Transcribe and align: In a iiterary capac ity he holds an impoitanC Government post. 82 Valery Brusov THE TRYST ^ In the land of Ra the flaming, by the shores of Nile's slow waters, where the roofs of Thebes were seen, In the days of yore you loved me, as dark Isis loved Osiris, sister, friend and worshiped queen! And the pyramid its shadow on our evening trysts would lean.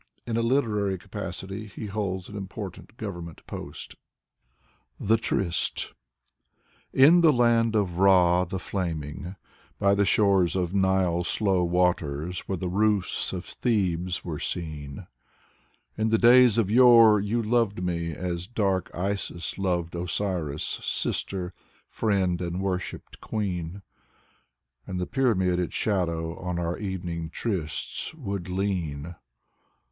In 0.25 0.35
a 0.35 0.41
iiterary 0.41 0.99
capac 0.99 1.43
ity 1.43 1.67
he 1.67 1.85
holds 1.85 2.27
an 2.27 2.33
impoitanC 2.47 2.97
Government 2.97 3.45
post. 3.45 3.93
82 4.99 5.05
Valery 5.05 5.05
Brusov 5.05 5.07
THE 5.09 5.17
TRYST 5.17 5.75
^ 5.75 5.93
In 7.07 7.21
the 7.21 7.31
land 7.31 7.75
of 7.75 7.99
Ra 7.99 8.43
the 8.45 8.57
flaming, 8.57 9.35
by 9.77 9.93
the 9.93 10.03
shores 10.03 10.55
of 10.55 10.73
Nile's 10.73 11.27
slow 11.27 11.63
waters, 11.63 12.39
where 12.47 12.57
the 12.57 12.67
roofs 12.67 13.31
of 13.31 13.45
Thebes 13.45 14.25
were 14.25 14.39
seen, 14.39 15.05
In 15.95 16.09
the 16.09 16.17
days 16.17 16.57
of 16.57 16.71
yore 16.71 17.19
you 17.19 17.39
loved 17.43 17.83
me, 17.83 18.09
as 18.11 18.47
dark 18.47 18.89
Isis 18.97 19.59
loved 19.59 19.93
Osiris, 19.93 20.63
sister, 20.81 21.53
friend 21.87 22.41
and 22.41 22.59
worshiped 22.59 23.21
queen! 23.21 23.83
And 24.87 24.99
the 24.99 25.05
pyramid 25.05 25.59
its 25.59 25.75
shadow 25.75 26.39
on 26.39 26.57
our 26.57 26.79
evening 26.79 27.29
trysts 27.29 28.15
would 28.15 28.49
lean. 28.49 29.13